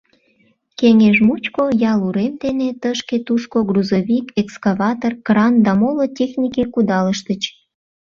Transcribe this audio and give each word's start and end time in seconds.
Кеҥеж 0.79 1.17
мучко 1.27 1.63
ял 1.91 1.99
урем 2.07 2.33
дене 2.43 2.67
тышке-тушко 2.81 3.57
грузовик, 3.69 4.25
экскаватор, 4.41 5.13
кран 5.25 5.53
да 5.65 5.71
моло 5.81 6.05
технике 6.17 6.63
кудалыштыч. 6.73 7.41